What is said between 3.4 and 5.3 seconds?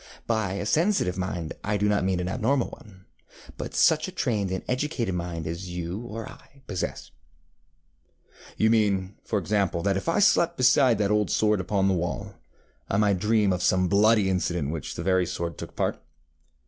but such a trained and educated